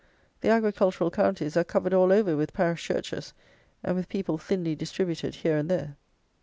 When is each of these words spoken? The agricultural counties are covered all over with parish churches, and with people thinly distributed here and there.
The 0.39 0.49
agricultural 0.49 1.11
counties 1.11 1.55
are 1.55 1.63
covered 1.63 1.93
all 1.93 2.11
over 2.11 2.35
with 2.35 2.53
parish 2.53 2.81
churches, 2.83 3.35
and 3.83 3.95
with 3.95 4.09
people 4.09 4.39
thinly 4.39 4.73
distributed 4.73 5.35
here 5.35 5.57
and 5.57 5.69
there. 5.69 5.95